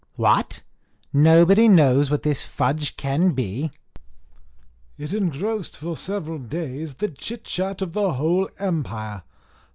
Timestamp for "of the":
7.83-8.13